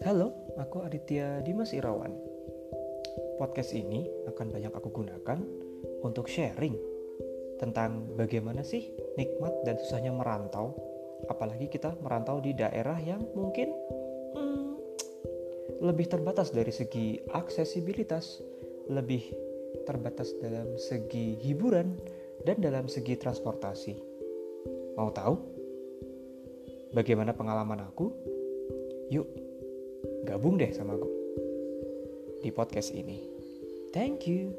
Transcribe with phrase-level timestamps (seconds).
[0.00, 2.16] Halo, aku Aditya Dimas Irawan.
[3.36, 5.36] Podcast ini akan banyak aku gunakan
[6.00, 6.72] untuk sharing
[7.60, 10.72] tentang bagaimana sih nikmat dan susahnya merantau,
[11.28, 13.68] apalagi kita merantau di daerah yang mungkin
[14.32, 14.70] hmm,
[15.84, 18.40] lebih terbatas dari segi aksesibilitas,
[18.88, 19.20] lebih
[19.84, 22.00] terbatas dalam segi hiburan,
[22.48, 23.94] dan dalam segi transportasi.
[24.96, 25.36] Mau tahu?
[26.96, 28.08] Bagaimana pengalaman aku?
[29.10, 29.49] Yuk,
[30.30, 31.10] gabung deh sama aku
[32.38, 33.18] di podcast ini.
[33.90, 34.54] Thank you.